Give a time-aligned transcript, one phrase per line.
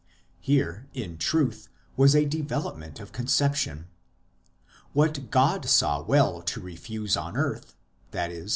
[0.39, 3.85] Here, in truth, was a development of conception.
[4.93, 7.75] What God saw well to refuse on earth
[8.11, 8.47] i.e.